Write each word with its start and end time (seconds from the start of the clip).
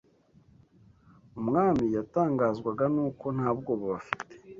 Umwami 1.39 1.85
yatangazwaga 1.95 2.85
n’uko 2.93 3.25
ntabwoba 3.35 3.83
bafite 3.93 4.33